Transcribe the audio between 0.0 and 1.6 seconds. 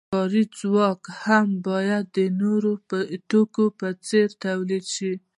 کاري ځواک هم